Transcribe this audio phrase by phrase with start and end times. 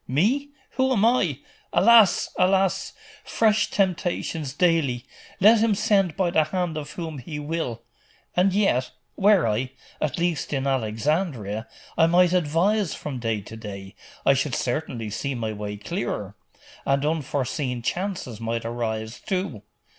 [0.07, 0.49] 'Me?
[0.77, 1.41] Who am I?
[1.71, 2.31] Alas!
[2.35, 2.93] alas!
[3.23, 5.05] fresh temptations daily!
[5.39, 7.83] Let him send by the hand of whom he will....
[8.35, 11.67] And yet were I at least in Alexandria
[11.99, 13.93] I might advise from day to day....
[14.25, 16.35] I should certainly see my way clearer....
[16.83, 19.61] And unforeseen chances might arise, too